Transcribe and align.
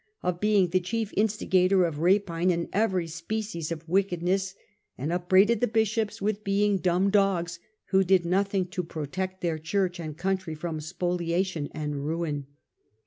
of 0.23 0.39
being 0.39 0.69
the 0.69 0.79
chief 0.79 1.13
instigator 1.15 1.83
Germany 1.91 1.95
Qf 1.95 2.23
rapine 2.25 2.51
and 2.51 2.69
every 2.73 3.05
species 3.05 3.71
of 3.71 3.87
wickedness, 3.87 4.55
and 4.97 5.13
upbraided 5.13 5.61
the 5.61 5.67
bishops 5.67 6.19
with 6.19 6.43
being 6.43 6.79
d 6.79 6.89
umb 6.89 7.11
dogs, 7.11 7.59
who 7.89 8.03
did 8.03 8.25
nothing 8.25 8.65
to 8.69 8.81
protect 8.81 9.41
their 9.41 9.59
Church 9.59 9.99
and 9.99 10.17
country 10.17 10.55
from 10.55 10.79
spolia 10.79 11.45
tion 11.45 11.69
and 11.71 12.03
ruin. 12.03 12.47